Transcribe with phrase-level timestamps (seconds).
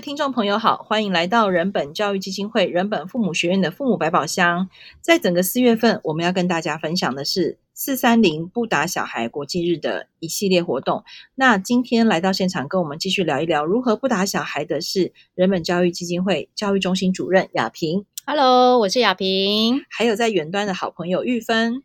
[0.00, 4.70] 各位听众朋友好，欢迎来到人本教育基金会人本父母学院的父母百宝箱。
[5.02, 11.04] 在整个四月份，我们要跟大家分享的是四三零不打小孩国际日的一系列活动。
[11.34, 18.06] 那今天来到现场跟我们继续聊一聊如何不打小孩的是人本教育基金会教育中心主任雅萍。
[18.24, 19.84] Hello，我是雅萍。
[19.90, 21.82] 还有在远端的好朋友玉芬。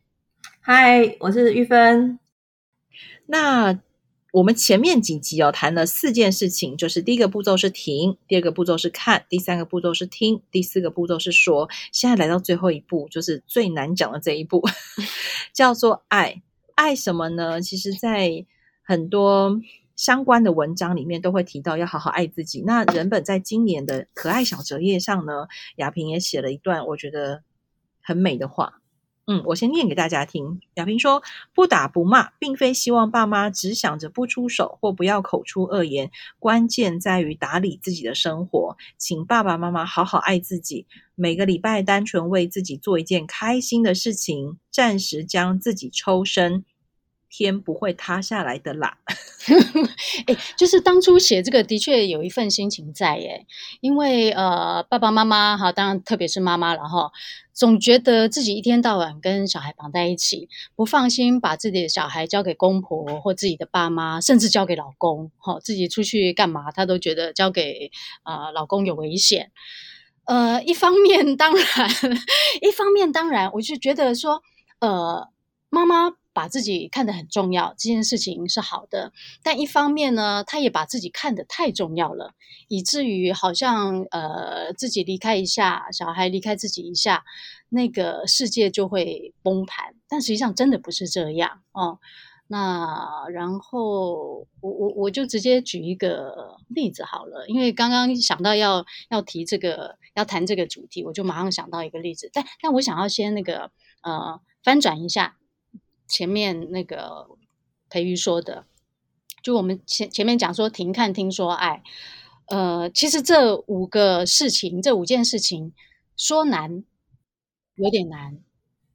[0.62, 2.18] Hi，我是玉芬。
[3.26, 3.78] 那
[4.36, 11.70] 我们前面几集哦谈了四件事情，就是第一个步骤是停，第二个步骤是看，第三个步骤是听，第四个步骤是说。
[11.94, 14.62] 现在来到最后一步，就是最难讲的这一步，
[15.56, 16.42] 叫做爱。
[16.74, 17.62] 爱什么呢？
[17.62, 18.46] 其实，在
[18.84, 19.62] 很多
[19.96, 22.62] 相关的文章里面都会提到要好好爱自己。
[22.66, 27.44] 那人本在今年的可爱小折页上呢，雅萍也写了一段我觉得
[28.02, 28.82] 很美的话。
[29.28, 30.62] 嗯，我先念给大家听。
[30.76, 31.24] 雅萍说
[31.56, 38.78] ：“不打不骂，并非希望爸妈只想着不出手或不要口出恶言，关键在于打理自己的生活。
[39.00, 46.64] 请爸爸妈妈好好爱自己，每个礼拜单纯为自己做一件开心的事情，暂时将自己抽身。”
[47.38, 48.98] 天不会塌下来的啦，
[50.28, 53.46] 哎，就是当初写这个的确有一份心情在耶，
[53.82, 57.12] 因为呃爸爸妈妈哈，当然特别是妈妈了哈，
[57.54, 67.92] 总觉得自己一天到晚跟小孩绑在一起，不放心把自己的小孩交给公婆或自己的爸妈，甚至交给老公哈，自己出去干嘛，他都觉得交给
[68.24, 69.52] 啊、老公有危险。
[70.26, 71.90] 呃，一方面当然，
[72.62, 74.42] 一方面当然，我就觉得说，
[74.80, 75.28] 呃，
[75.70, 76.14] 妈妈。
[76.36, 79.14] 把自己看得很重要，这件事情是好的。
[79.42, 82.34] 但一方面呢，他也把自己看得太重要了，
[82.68, 87.24] 以至于好像呃自己离开一下，小孩离开自己一下，
[87.70, 89.96] 那个世界就会崩盘。
[90.10, 92.00] 但实际上真的不是这样哦。
[92.48, 102.30] 那然后我我我就直接举一个例子好了，因为刚刚想到要要提这个要谈这个主题，我就马上想到一个例子。
[102.34, 103.72] 但但我想要先那个
[104.04, 105.38] 呃翻转一下。
[106.08, 107.28] 前面那个
[107.90, 108.66] 培瑜说的，
[109.42, 111.84] 就我们前前面讲说停、看、听说爱，
[112.48, 115.74] 呃，其实这五个事情，这五件事情
[116.16, 116.84] 说难
[117.76, 118.40] 有点难，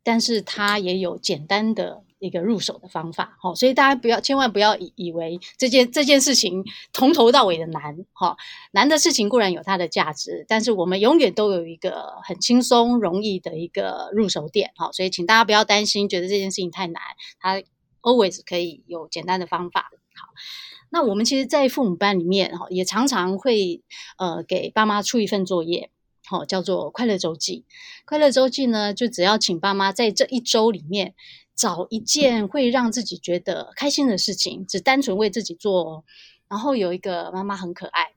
[0.03, 8.37] 但是它也有简单的一个入手的方法，好，所以大家不要千万不要以以为这件这件事情从头到尾的难，哈，
[8.73, 17.01] 难的事情固然有它的价值，但是我们永远都有一个很轻松容易的一个入手点，好，所以请大家不要担心，觉得这件事情太难，
[17.41, 17.63] 它
[18.03, 20.29] always 可以有简单的方法，好，
[20.91, 23.83] 那我们其实，在父母班里面，哈，也常常会
[24.19, 25.91] 呃给爸妈出一份作业，
[26.27, 27.65] 好，叫做快乐周记，
[28.05, 31.15] 快乐周记呢，就只要请爸妈在这一周里面。
[31.55, 36.05] 找一件会让自己觉得开心的事情，只单纯为自己做。
[36.49, 38.13] 然后有一个妈妈很可爱，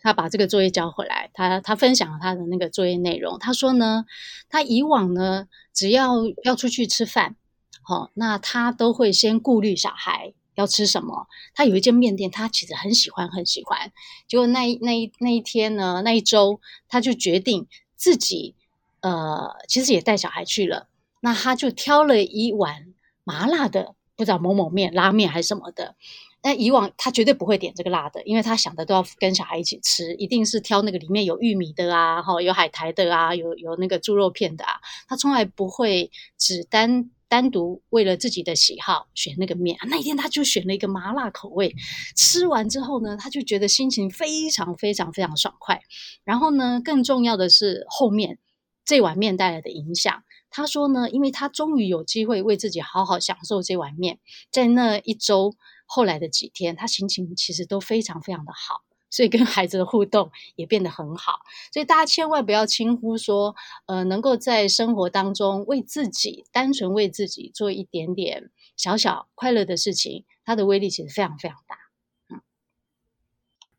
[0.00, 3.38] 她把这个作业交回来，她她分享了她的那个作业内容。
[3.38, 4.04] 她说呢，
[4.48, 7.36] 她以往呢，只要要出去吃饭，
[7.82, 11.28] 好，那她都会先顾虑小孩要吃什么。
[11.54, 13.92] 她有一间面店，她其实很喜欢很喜欢。
[14.26, 18.56] 结果那一那一那一天呢，那一周，她就决定自己
[19.02, 20.88] 呃，其实也带小孩去了。
[21.26, 22.94] 那他就挑了一碗
[23.24, 25.96] 麻辣的，不知道某某面、拉面还是什么的。
[26.40, 34.74] 那以往他绝对不会点这个辣的，因为他想的都要跟小孩一起吃，一定是挑那个里面有玉米的啊，哈，有海苔的啊，有有那个猪肉片的啊。
[35.08, 39.76] 他从来不会只单单独为了自己的喜好选那个面。
[39.88, 41.74] 那一天他就选了一个麻辣口味，
[42.14, 45.80] 吃完之后呢，他就觉得心情非常非常非常爽快。
[46.22, 48.38] 然后呢，更重要的是后面
[48.84, 50.22] 这碗面带来的影响。
[50.56, 54.18] 他说呢，因为他终于有机会为自己好好享受这碗面，
[54.50, 55.54] 在那一周
[55.84, 58.80] 后来的几天，他心情其实都非常非常的好，
[59.10, 61.40] 所以跟孩子的互动也变得很好。
[61.74, 63.54] 所以大家千万不要轻忽说，
[63.84, 71.76] 呃，能够在生活当中为自己单纯为自己做一点点小小快乐的事情，它的威力其实非常非常大。
[72.30, 72.40] 嗯，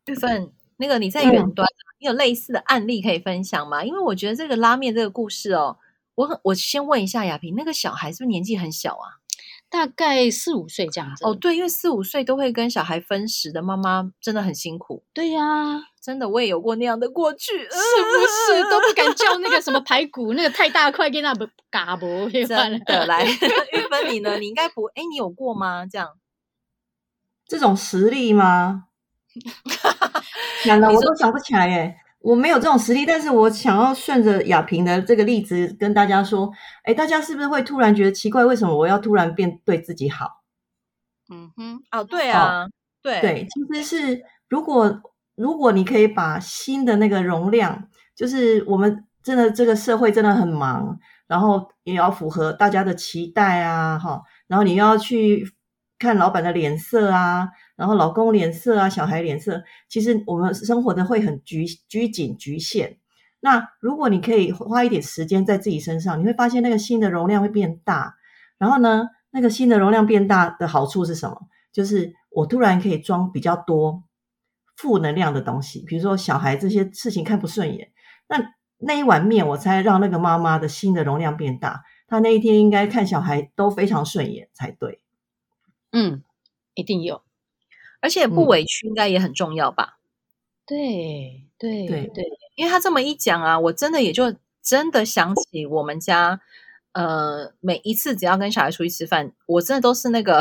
[0.06, 3.84] 玉芬，那个你在远端，嗯，你有类似的案例可以分享吗？
[3.84, 5.78] 因为我觉得这个拉面这个故事哦。
[6.18, 9.22] 我我先问一下雅萍，那个小孩是不是年纪很小啊？
[9.70, 11.24] 大概四五岁这样子。
[11.24, 15.04] 哦，对，因为四五岁都会跟小孩分食的妈妈真的很辛苦。
[15.12, 22.28] 对呀、啊，真的我也有过那样的过去，是不是都不敢叫那个什么排 骨，那个太大块，给那不嘎不？
[22.30, 23.24] 真的来，
[23.72, 24.38] 玉芬你呢？
[24.38, 25.86] 你应该不，哎，你有过吗？
[25.86, 26.18] 这样
[27.46, 28.86] 这种实力吗？
[30.66, 31.96] 难道我都想不起来耶。
[32.28, 36.52] 我没有这种实力，但是我想要顺着亚萍的这个例子跟大家说，
[36.82, 40.42] 哎，大家是不是会突然觉得奇怪，为什么我要突然变对自己好？
[41.30, 42.70] 嗯哼，哦，对啊，哦、
[43.02, 45.00] 对对，其实是如果
[45.36, 55.50] 如果你可以把心的那个容量，就是我们真的这个社会真的很忙，然后也要符合大家的期待啊，哈，然后你要去
[55.98, 62.98] 看老板的脸色啊，然后老公脸色啊，小孩脸色，其实我们生活的会很拘拘谨局限。
[63.40, 68.14] 那如果你可以花一点时间在自己身上，你会发现那个心的容量会变大。
[68.58, 71.40] 然后呢，那个心的容量变大的好处是什么？
[71.72, 74.02] 就是我突然可以装比较多
[74.76, 77.92] 负能量的东西，比如说小孩这些事情看不顺眼，
[78.28, 85.00] 那那一碗面我才让那个妈妈的心的容量变大，她那一天应该看小孩都非常顺眼才对。
[86.00, 86.22] 嗯，
[86.74, 87.22] 一定有，
[88.00, 89.98] 而且不委屈应该也很重要吧？
[90.64, 92.24] 对对对对。
[92.54, 96.40] 因为他这么一讲啊，我真的也就真的想起我们家，
[96.92, 100.40] 呃，每一次只要跟小孩出去吃饭，我真的都是那个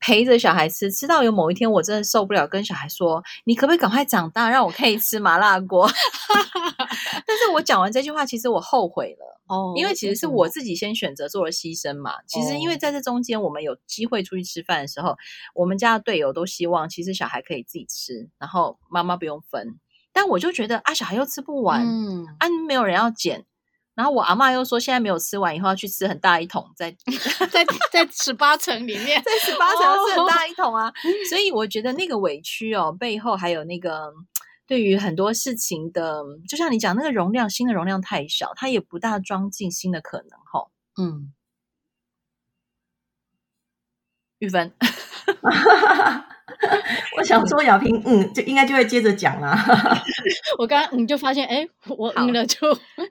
[0.00, 5.88] 陪着小孩吃，吃到有某一天我真的受不了，跟小孩说：“你可不可以赶快长大，让我可以吃麻辣锅？”
[7.26, 12.12] 但是我讲完这句话，其实我后悔了哦，因为其实是我自己先选择做了牺牲嘛。
[12.26, 15.16] 其实因为在这中间，我们有机会出去吃饭的时候，
[15.54, 19.78] 我们家的队友都希望，其实小孩可以自己吃，然后妈妈不用分。
[20.12, 23.44] 但我就觉得啊，小孩又吃不完，嗯，啊，没有人要捡。
[23.98, 26.88] 然后我阿嬷又说，现在没有吃完，以后要去吃很大一桶， 在
[27.50, 30.86] 在在十八层里面，在十八层要吃很大一桶啊。
[30.86, 30.92] 哦、
[31.28, 34.14] 所以我觉得那个委屈哦，背后还有那个
[34.68, 40.70] 对于很多事情的，就像你讲那个容量，新的容量太小，它也不大装进新的可能吼、哦。
[41.02, 41.32] 嗯，
[44.38, 44.72] 玉芬。
[47.16, 49.56] 我想说雅萍，嗯，就应该就会接着讲啦。
[50.58, 51.66] 我刚刚你就发现，哎，
[51.96, 52.58] 我嗯了就，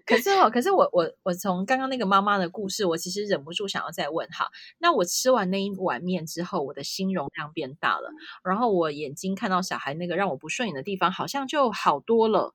[0.06, 4.50] 可是哦，可是我我我从刚刚那个妈妈的故事，我其实忍不住想要再问哈。
[4.80, 8.12] 那我吃完那一碗面之后，我的心容量变大了，
[8.44, 12.54] 然后我眼睛看到小孩那个让我不顺眼的地方，好像就好多了。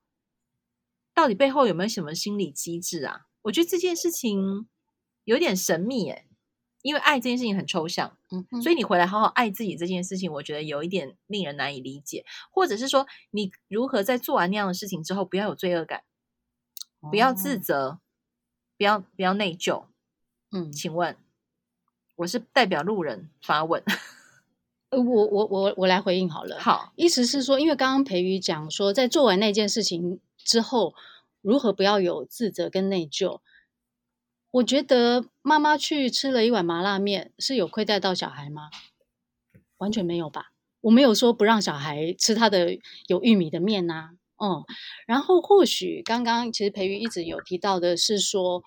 [1.14, 3.22] 到底背后有没有什么心理机制啊？
[3.42, 4.66] 我觉得这件事情
[5.24, 6.26] 有点神秘诶。
[6.82, 16.02] 因为爱这件事情很抽象，嗯，所以你回来好好爱自己这件事情，我觉得有一点令人难以理解，或者是说你如何在做完那样的事情之后，不要有罪恶感，
[17.08, 17.98] 不要自责，哦、
[18.76, 19.84] 不要不要内疚。
[20.50, 21.16] 嗯，请问
[22.16, 23.82] 我是代表路人发问，
[24.90, 26.58] 呃，我我我我来回应好了。
[26.58, 30.94] 好，意思是说，因为刚刚培瑜讲说，在做完那件事情之后，
[31.40, 33.40] 如何不要有自责跟内疚。
[34.52, 38.68] 我觉得妈妈去吃了一碗麻辣面，是有亏待到小孩吗？
[39.78, 40.52] 完全没有吧。
[40.82, 44.10] 我没有说不让小孩吃他的有玉米的面呐、啊。
[44.44, 44.64] 嗯，
[45.06, 48.62] 然后或许刚刚其实培瑜一直有提到的是说，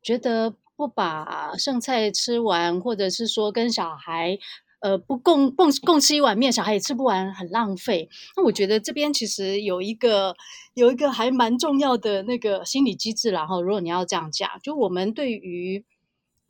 [0.00, 4.38] 觉得不把剩菜吃完，或者是说跟小孩。
[4.80, 8.08] 呃，不共共共吃一碗面，小孩也吃不完，很浪费。
[8.36, 10.36] 那我觉得这边其实有一个
[10.74, 15.84] 有一个还蛮重要的那个心理机制，然后如果你要这样讲，就我们对于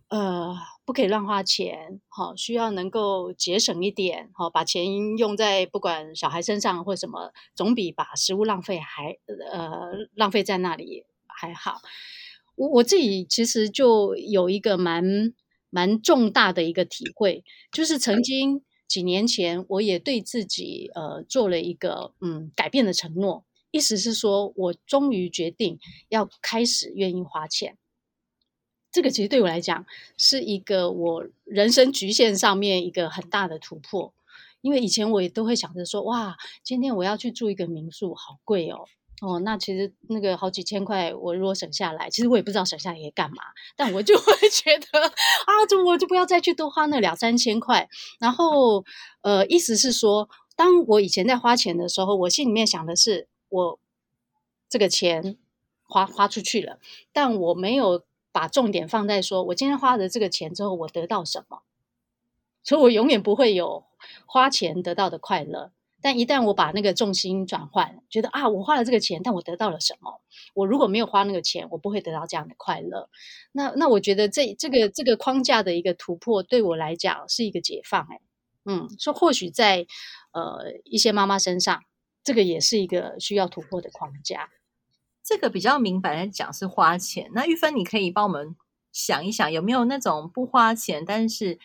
[0.08, 11.80] 呃不可以乱花钱，好、需要能够节省一点，好、把钱用在不管小孩身上或什么，总比把食物浪费还呃浪费在那里还好。
[12.56, 15.32] 我我自己其实就有一个蛮。
[15.76, 25.78] 蛮重大的一个体会，就是曾经几年前，我也对自己呃做了一个嗯改变的承诺，意思是说我终于决定
[26.08, 27.76] 要开始愿意花钱。
[28.90, 29.84] 这个其实对我来讲
[30.16, 34.14] 是一个我人生局限上面一个很大的突破，
[34.62, 38.86] 因为以前我也都会想着说，哇，今天我要去住一个民宿，好贵哦。
[39.22, 43.42] 哦，那其实那个好几千块，我如果省下来，其实我也不知道省下来干嘛，
[43.74, 47.88] 但我就会 觉得啊，就我就不要再去多花那两三千块。
[48.20, 48.84] 然后，
[49.22, 53.78] 呃，意思是说，当我以前在花钱的时候，我心里面想的是，我
[54.68, 55.38] 这个钱
[55.84, 56.78] 花花出去了，
[57.12, 61.62] 但我没有把重点放在说我今天花了这个钱之后，我得到什么，
[62.62, 63.84] 所以我永远不会有
[64.26, 65.72] 花钱得到的快乐。
[66.06, 70.20] 但一旦我把那个重心转换，觉得啊，我花了这个钱，但我得到了什么？
[70.54, 73.10] 我如果没有花那个钱，我不会得到这样的快乐。
[73.50, 78.06] 那那我觉得这这个这个框架的一个突破，对我来讲是一个解放。
[78.08, 78.20] 哎，
[78.66, 79.84] 嗯，说或许在
[80.30, 81.82] 呃一些妈妈身上，
[82.22, 84.50] 这个也是一个需要突破的框架。
[85.24, 87.32] 这个比较明白的讲是花钱。
[87.34, 88.54] 那玉芬，你可以帮我们
[88.92, 91.58] 想一想，有没有那种不花钱，但是。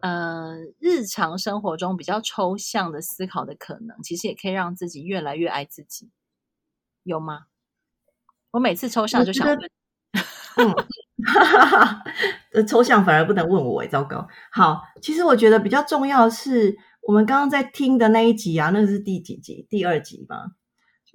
[0.00, 6.10] 呃，日常生活中比较抽象的思考的可能，其实也可以让自己越来越爱自己，
[7.02, 7.46] 有吗？
[8.52, 9.58] 我每次抽象就想问，
[10.56, 10.72] 嗯，
[11.26, 12.04] 哈哈哈，
[12.66, 14.26] 抽象反而不能问我，哎，糟糕。
[14.50, 19.66] 好，其实我觉得比较重要的是，我们刚刚在听的那一集啊，那个是第几集？
[19.68, 20.52] 第二集吗？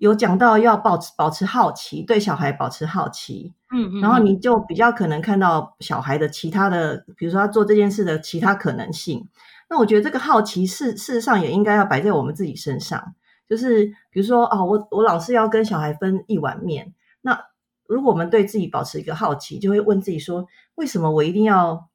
[0.04, 9.26] 有讲到要保持保持好奇，对小孩保持好奇，嗯嗯，然后你就比较可能看到小孩的其他的，比如说他做这件事的其他可能性。
[9.70, 13.16] 那我觉得这个好奇事事实上也应该要摆在我们自己身上，
[13.48, 17.40] 就是比如说啊、哦，我我老是要跟小孩分一碗面，那
[17.88, 20.46] 如果我们对自己保持一个好奇，就会问自己说，
[20.76, 21.88] 为什么我一定要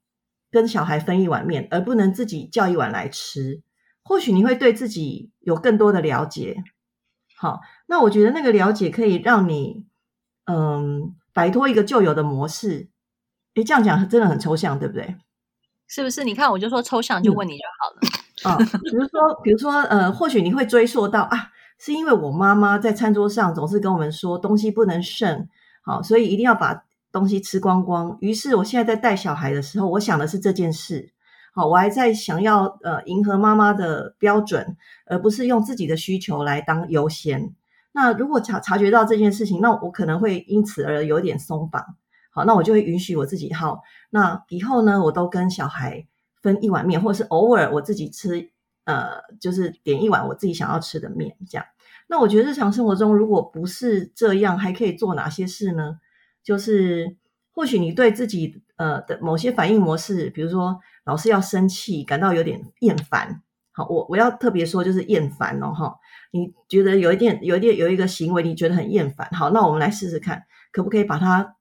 [0.50, 3.60] 跟小孩分一碗面，而不能自己叫一碗来吃？
[4.02, 6.64] 或许你会对自己有更多的了解。
[7.38, 9.86] 好，那我觉得那个了解可以让你，
[10.46, 12.88] 嗯，摆脱一个旧有的模式。
[13.54, 15.16] 诶，这样讲真的很抽象，对不对？
[15.86, 16.24] 是不是？
[16.24, 18.00] 你看，我就说抽象，就问你就好了。
[18.42, 25.48] 啊、嗯哦，比如说，比如说，呃，或许你会追溯到啊，是因为我妈妈在餐桌上总是跟我们说，东西不能剩，
[25.82, 28.18] 好，所以一定要把东西吃光光。
[28.20, 31.12] 于是，我现在在带小孩的时候，我想的是这件事。
[31.58, 37.52] 好，我还在想要呃迎合妈妈的标准，而不是用自己的需求来当优先。
[37.90, 41.96] 那如果察察觉到这件事情，那我可能会因此而有点松绑。
[42.30, 43.82] 好，那我就会允许我自己好。
[44.10, 46.06] 那以后呢，我都跟小孩
[46.40, 48.50] 分一碗面，或者是偶尔我自己吃，
[48.84, 51.66] 呃，就是点一碗我自己想要吃的面，这样。
[52.06, 55.98] 那我觉得日常生活中如果不是这样，还可以做哪些事呢？
[56.44, 57.16] 就是
[57.52, 60.78] 或许你对自己呃的某些反应模式，比如说。
[61.08, 63.42] 老是要生气，感到有点厌烦。
[63.72, 65.96] 好，我我要特别说，就是厌烦哦，哈。
[66.32, 69.26] 你觉得有一点、有一点、有一个行为，你觉得很厌烦。
[69.32, 71.56] 好，那我们来试试看，可不可以把它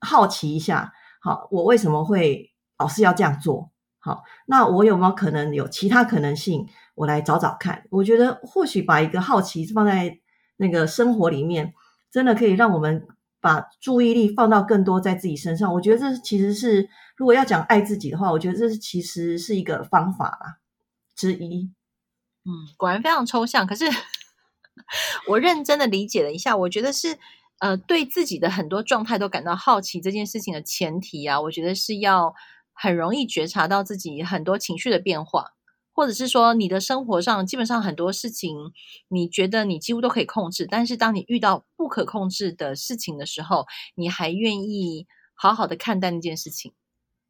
[0.00, 0.92] 好奇一下？
[1.20, 3.72] 好，我为什么会老是要这样做？
[3.98, 6.68] 好，那我有没有可能有其他可能性？
[6.94, 7.84] 我来找找看。
[7.90, 10.20] 我觉得或许把一个好奇放在
[10.56, 11.74] 那个生活里面，
[12.12, 13.08] 真的可以让我们
[13.44, 15.72] 把注意力放到更多在自己身上。
[15.74, 16.88] 我觉得这其实是。
[17.16, 20.58] 如果要讲爱自己的话，我觉得这是其实是一个方法啦
[21.14, 21.72] 之一。
[22.44, 23.64] 嗯，果然非常抽象。
[23.68, 23.84] 可是
[25.30, 27.16] 我认真的理解了一下，我觉得是
[27.60, 32.34] 呃，对自己的很多状态都感到好奇这件事情的前提啊，我觉得是要
[32.72, 35.52] 很容易觉察到自己很多情绪的变化，
[35.94, 38.72] 或者是说你的生活上基本上很多事情，
[39.08, 46.72] 你觉得你几乎都可以控制，但是当你遇到不可控制的事情的时候，你还愿意好好的看待那件事情。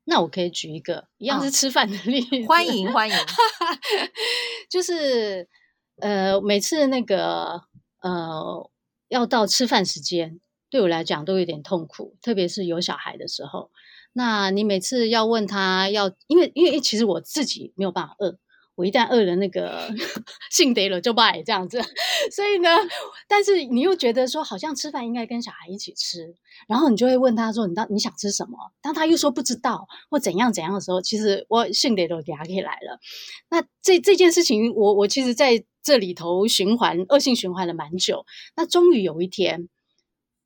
[0.07, 3.15] 那我可以举一个一样是吃饭的例子，哦、欢迎欢迎，
[4.71, 5.49] 就是
[6.01, 7.63] 呃，每次那个
[8.01, 8.71] 呃，
[9.09, 13.71] 要到吃饭时间，对我来讲都有点痛苦，特别是有小孩的时候。
[14.13, 18.39] 那你每次要问他要，因为因为其实我自己没有办法饿。
[18.77, 19.89] 我一旦饿了，那个
[20.51, 21.81] 性得了就拜这样子，
[22.33, 22.69] 所以呢，
[23.29, 26.35] 但是你又觉得说，好像吃饭应该跟小孩一起吃，
[26.67, 32.99] 然后你就会问他说：“你到你想吃什么？”当他又说不知道或怎样怎样的时候，其实我性得都压起来了。
[33.51, 38.27] 那这这件事情，我我其实在这里头循环恶性循环了蛮久。
[38.57, 39.69] 那终于有一天，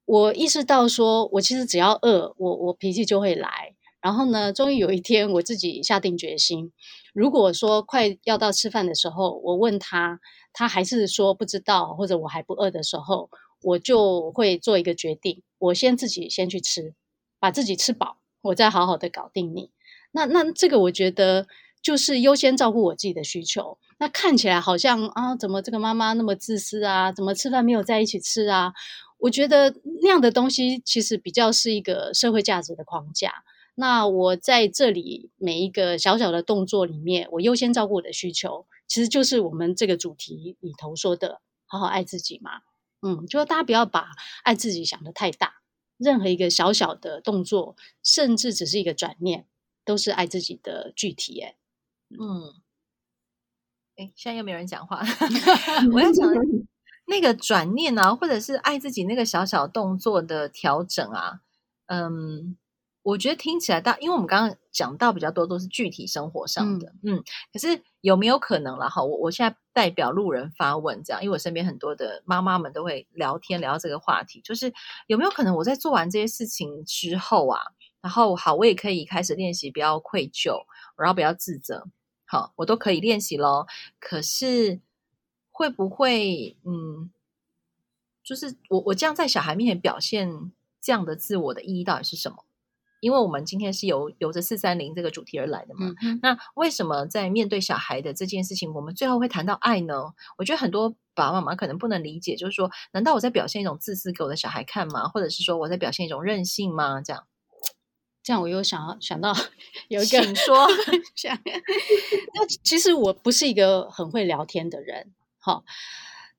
[0.05, 3.75] 我意识到说，我其实只要饿，我我脾气就会来。
[4.01, 6.73] 然后呢，终于有一天，我自己下定决心。
[7.19, 10.21] 如果说快要到吃饭的时候，我问他，
[10.53, 13.29] 他还是说不知道，或者我还不饿的时候，
[13.61, 16.95] 我就会做一个决定，我先自己先去吃，
[17.41, 19.73] 把自己吃饱，我再好好的搞定你。
[20.13, 21.49] 那那这个我觉得
[21.83, 23.79] 就是优先照顾我自己的需求。
[23.99, 27.11] 那看起来好像啊，怎么这个妈妈那么自私啊？
[27.11, 28.73] 怎么吃饭没有在一起吃啊？
[29.19, 33.43] 我觉得那样的东西其实比较是一个社会价值的框架。
[33.81, 42.63] 那我在这里每一个小小的动作里面，我优先照顾我的需求，其实就是我们这个主题里头说的“好好爱自己”嘛。
[43.03, 44.09] 嗯，就大家不要把
[44.43, 45.63] 爱自己想得太大，
[45.97, 49.47] 任何一个小小的动作，甚至只是一个转念，
[49.85, 51.39] 都是爱自己的具体。
[51.39, 51.55] 哎，
[52.11, 52.61] 嗯，
[53.95, 55.05] 哎，现在又没有人讲话，
[55.95, 56.29] 我要讲
[57.07, 61.43] 那个转念啊，或者是爱自己那个小小动作的调整啊，
[61.87, 62.57] 嗯。
[63.09, 69.03] 我觉得听起来大，因为我们刚刚讲到比较多都是具体生活上的，嗯，嗯，可是有没有可能了哈？
[69.03, 74.71] 我我现在代表路人发问，这样，因为我身边很多的妈妈们都会聊天聊到这个话题，就是
[75.07, 77.63] 有没有可能我在做完这些事情之后啊，
[78.03, 80.59] 然后好，我也可以开始练习不要愧疚，
[80.99, 81.89] 然后不要自责，
[82.27, 83.67] 好，我都可以练习咯。
[83.99, 84.81] 可是
[85.51, 87.11] 会不会，嗯，
[88.23, 92.45] 就是我我这样在小孩面前表现这样的自我的意义到底是什么？
[93.01, 99.95] 因为我们今天是由由着四三零这个主题而来的嘛，嗯，那为什么在面对小孩的这件事情，我们最后会谈到爱呢？
[100.37, 105.09] 我觉得很多爸爸妈妈可能不能理解，就是说，难道我在表现一种自私给我的小孩看吗？
[105.09, 107.01] 或者是说我在表现一种任性吗？
[107.01, 107.25] 这样，
[108.23, 109.33] 这样我又想想到
[109.89, 110.67] 有一个请说，
[111.15, 111.39] 想
[112.35, 115.65] 那其实我不是一个很会聊天的人，好，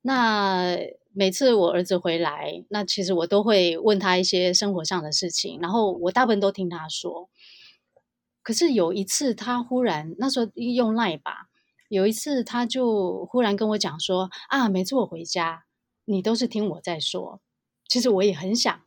[0.01, 0.77] 那
[1.19, 7.29] 每次我儿子回来，那其实我都会问他一些生活上的事情，然后我大部分都听他说。
[8.41, 11.49] 可是有一次，他忽然那时候用赖吧，
[11.89, 15.65] 有一次他就忽然跟我讲说啊，每次我回家，
[16.05, 17.41] 你都是听我在说，
[17.89, 18.81] 其实我也很想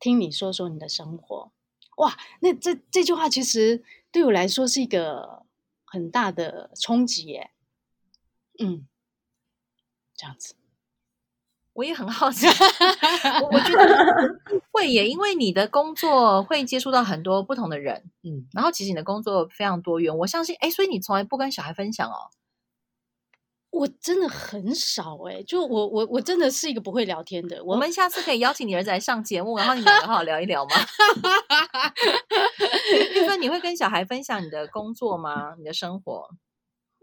[0.00, 1.52] 听你说说你的生活。
[1.98, 5.46] 哇，那这这句话其实对我来说是一个
[5.84, 7.52] 很大的冲击耶。
[8.58, 8.88] 嗯，
[10.16, 10.56] 这样子，
[11.74, 12.46] 我也很好奇，
[13.42, 14.38] 我我觉得
[14.70, 22.30] 会耶，因为你的工作会接触到很多不同的人，嗯，然后其实你的工作非常多元，我相信，哎，所以你从来不跟小孩分享哦。
[23.70, 27.64] 我真的很少哎、欸，就我我我真的是一个不会聊天的。
[27.64, 30.72] 我，我们下次可以邀请你儿子来上节目，然后你们两个好好聊一聊吗？
[33.14, 35.54] 玉芬，你会跟小孩分享你的工作吗？
[35.56, 36.28] 你的生活？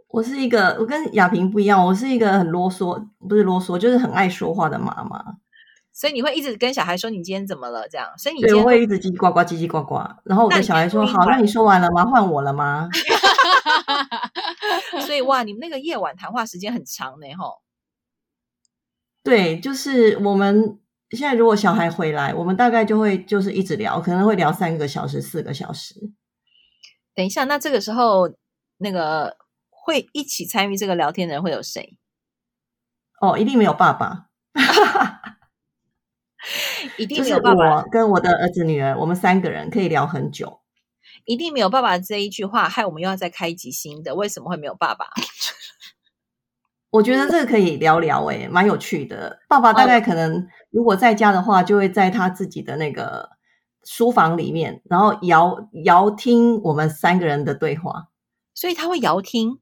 [0.10, 5.24] 我是一个，我跟亚萍不一样，我是一个很啰嗦，不是啰嗦，就是很爱说话的妈妈。
[5.94, 7.88] 所以你会一直跟小孩说你今天怎么了？
[7.89, 9.96] 这样，所以你对，我会一直叽呱呱，叽叽呱呱。
[10.24, 12.06] 然后我跟小孩说：“好，那你说完了吗？
[12.06, 12.89] 换我了吗？”
[15.06, 17.62] 所以哇，你们那个夜晚谈话时间很长呢，吼。
[19.24, 20.80] 对，就是我们
[21.12, 25.96] 现在如果小孩回来，我们大概就会就是一直聊，可能会聊三个小时、四个小时。
[27.13, 28.32] 等一下，那这个时候
[28.78, 29.36] 那个
[29.89, 31.98] 会一起参与这个聊天的人会有谁？
[33.19, 34.27] 哦，一定没有爸爸，
[36.98, 37.77] 一定没有爸爸。
[37.77, 40.60] 我跟我的儿子、女儿，我们三个人可以聊很久。
[41.25, 44.13] 一定没有爸爸这一句话，害我们又要再开一集新的。
[44.13, 45.08] 为什么会没有爸爸？
[46.91, 49.39] 我觉得这个可以聊聊，诶，蛮有趣的。
[49.49, 53.32] 爸爸大概可能如果在家的话，就会在他自己的那个
[53.84, 58.10] 书房里面，然后遥遥听我们三个人的对话。
[58.56, 59.60] 所以他会遥听，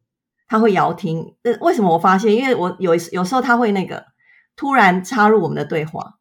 [0.47, 1.35] 他会摇听。
[1.43, 2.33] 呃，为什么我发现？
[2.35, 4.05] 因为我有有时候他会那个
[4.55, 6.19] 突然插入我们的对话。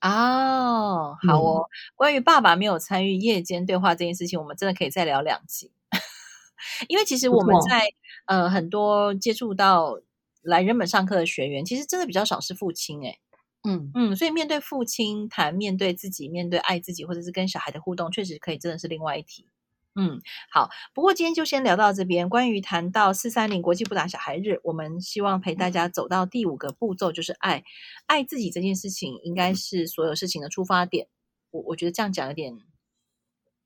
[0.00, 1.62] 哦，好哦。
[1.62, 5.72] 嗯、关于爸爸没有参与夜间对话这件事情，我们真的可以再聊两集。
[6.88, 7.88] 因为其实我们在
[8.26, 9.98] 呃很多接触到
[10.42, 13.18] 来人本上课的学员，其实真的比较少是父亲诶。
[13.66, 19.46] 嗯嗯，所以面对父亲谈面对自己，面对爱自己，或者是跟小孩的互动，确实可以真的是另外一题。
[19.94, 20.70] 嗯，好。
[20.92, 22.28] 不过今天就先聊到这边。
[22.28, 27.64] 关于谈到四三零国际不打小孩日，我们希望陪大家走到第五个步骤，就是爱。
[28.06, 31.08] 爱自己这件事情，应该是所有事情的出发点。
[31.50, 32.58] 我我觉得这样讲有点，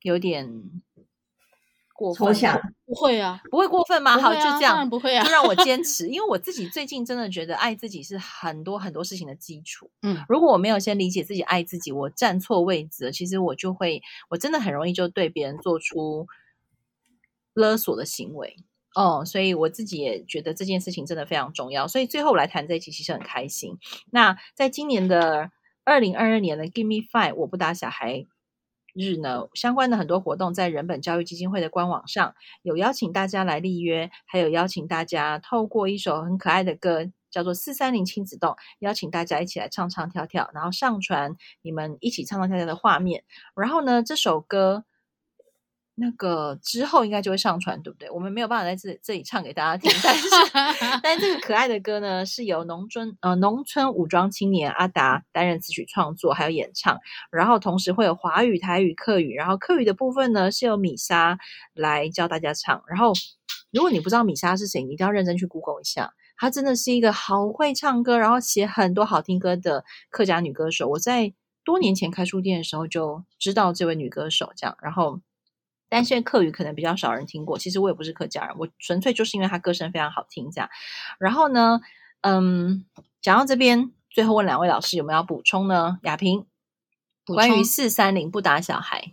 [0.02, 0.82] 有点。
[1.98, 2.56] 过分想
[2.86, 4.12] 不会啊，不会过分吗？
[4.12, 9.90] 啊、好，就这样，不会啊，就让我坚持，因为我自己最近真的觉得爱自己是很多很多事情的基础。
[10.06, 16.28] 嗯，如果我没有先理解自己爱自己，我站错位置，其实我就会，我真的很容易就对别人做出
[17.52, 18.54] 勒索的行为。
[18.94, 21.88] 哦，所以我自己也觉得这件事情真的非常重要。
[21.88, 23.76] 所以最后我来谈这一期，其实很开心。
[24.12, 25.50] 那在今年的
[25.82, 28.24] 二零二二年的 Give Me Five，我不打小孩。
[28.98, 43.22] 日呢，相关的很多活动在人本教育基金会的官网上有邀请大家来立约，还有邀请大家透过一首很可爱的歌，叫做《四三零亲子动》，邀请大家一起来唱唱跳跳，然后上传你们一起唱唱跳跳的画面。
[43.54, 44.84] 然后呢，这首歌。
[46.00, 48.08] 那个之后应该就会上传，对不对？
[48.10, 50.28] 我们没有办法在这这里唱给大家听，但是
[51.02, 56.98] 但是这个可爱的歌呢，是由农村呃农村武装青年阿达担任词曲创作，还有演唱，
[57.32, 61.36] 然后同时会有华语、台语、客语，然后客语的部分呢是由米莎
[61.74, 62.80] 来教大家唱。
[62.86, 63.12] 然后
[63.72, 70.86] 如果你不知道米莎是谁，你一定要认真去 Google 一下，她真的是一个好会唱歌，然后写很多好听歌的客家女歌手。
[70.88, 71.32] 我在
[71.64, 75.20] 多年前开书店的时候就知道这位女歌手，这样，然后。
[75.88, 80.68] 但现在客语可能比较少人听过，其实我也不是客家人，我纯粹就是因为他歌声非常好听这样。
[81.18, 81.80] 然后呢，
[82.20, 82.84] 嗯，
[83.22, 85.98] 讲到这边，最后问两位老师有没有要补充呢？
[86.02, 86.44] 亚萍，
[87.24, 89.12] 关于四三零不打小孩，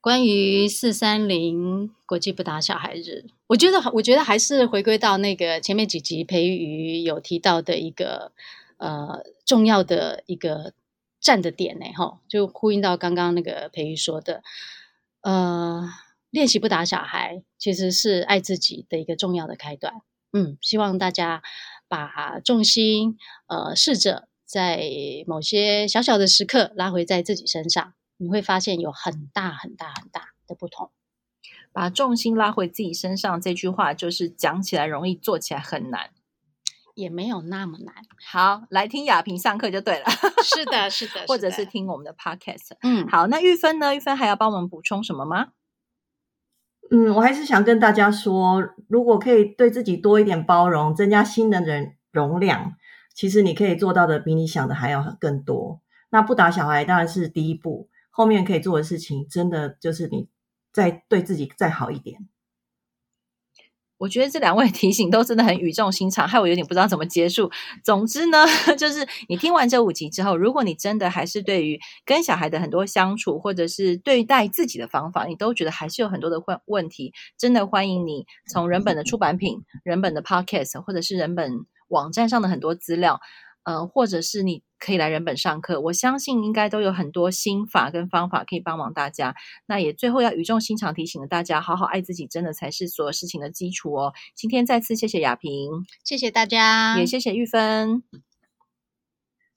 [0.00, 8.32] 关于四三零国际不打小孩日，我觉得我觉得还是回归到那个前面几集培育有提到的一个
[8.78, 10.72] 呃重要的一个。
[11.22, 11.86] 站的点呢？
[11.96, 14.42] 哈，就呼应到刚刚那个培育说的，
[15.22, 15.88] 呃，
[16.30, 20.02] 练习不打小孩，其实是爱自己的一个重要的开端。
[20.32, 21.42] 嗯，希望大家
[21.88, 24.90] 把重心，呃，试着在
[25.26, 30.90] 某些小小的时刻拉回在自己身上，你会发现有很大很大很大的不同。
[31.70, 36.10] 把重心拉回自己身上，这句话就是讲起来容易，做起来很难。
[36.94, 37.94] 也没有那么难。
[38.26, 40.06] 好，来听雅萍上课就对了。
[40.42, 42.76] 是的， 是的，或者是听我们的 podcast。
[42.82, 43.94] 嗯，好，那玉芬呢？
[43.94, 45.48] 玉芬还要帮我们补充什么吗？
[46.90, 52.74] 嗯，我还是想跟大家说，如果可以对自己多一点包容，增加新的人容量，
[53.14, 55.80] 其实你可以做到的比你想的还要更多。
[56.10, 60.28] 那不打小孩当然是第一步，后面可以做的事情，真的就是你
[60.70, 62.28] 再对自己再好一点。
[64.02, 67.48] 我觉得这两位 提醒都真的很语重心长，害我有点不知道怎么结束。
[67.84, 68.44] 总之呢，
[68.76, 83.20] 就是你听完这五集之后，如果你真的还是对于跟小孩的很多相处，或者是对待自己的方法，你都觉得还是有很多的问问题，真的欢迎你从人本的出版品、人本的 Podcast，或者是人本网站上的很多资料。
[83.64, 89.34] 呃，或者是你可以来人本上课，我相信应该都有很多心法跟方法可以帮忙大家。
[89.66, 94.12] 那也最后要语重心长提醒了大家，好好爱自己，真的才是所有事情的基础哦。
[94.34, 98.02] 今天再次谢谢雅萍，谢谢大家，也谢谢玉芬，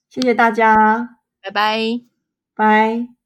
[0.09, 2.01] 谢谢大家，拜拜，
[2.53, 3.24] 拜。